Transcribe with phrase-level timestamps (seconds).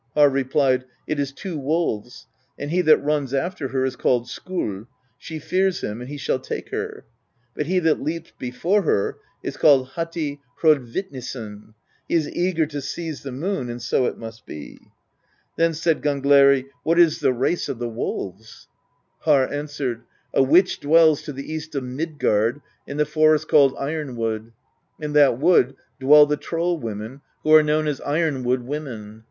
[0.15, 2.25] Harr replied: "It is two wolves;
[2.57, 4.87] and he that runs after her is called Skoll;
[5.19, 7.05] she fears him, and he shall take her.
[7.53, 11.75] But he that leaps before her is called Hati Hrodvitnisson.
[12.09, 14.79] He is eager to seize the moon; and so it must be."
[15.55, 18.67] Then said Gangleri: "What is the race of the 24 PROSE EDDA wolves?"
[19.19, 20.01] Harr answered:
[20.33, 24.51] "A witch dwells to the east of Midgard, in the forest called Ironwood:
[24.99, 29.19] in that wood dwell the troll women, who are known as Ironwood Women.